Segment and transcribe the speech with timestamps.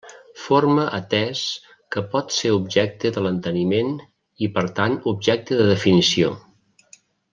[0.43, 1.41] Forma atès
[1.95, 3.93] que pot ser objecte de l'enteniment
[4.47, 6.33] i per tant objecte de definició.